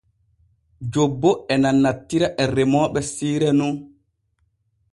[0.93, 3.75] Jobbo e nanantira e remooɓe siire nun.